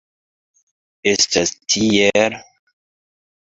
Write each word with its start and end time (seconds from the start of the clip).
Estas 1.11 1.51
tiel? 1.75 2.39